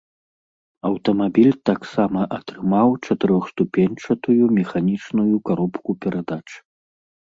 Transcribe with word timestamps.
Аўтамабіль 0.89 1.53
таксама 1.71 2.19
атрымаў 2.39 2.89
чатырохступеньчатую 3.05 4.43
механічную 4.59 5.33
каробку 5.49 5.89
перадач. 6.05 6.45